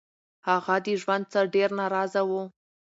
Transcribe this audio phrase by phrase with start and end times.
[0.47, 2.43] هغه د ژوند څخه ډير نا رضا وو